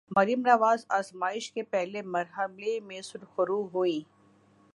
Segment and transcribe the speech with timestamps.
[0.17, 4.01] مریم نواز آزمائش کے پہلے مرحلے میں سرخرو ہوئیں۔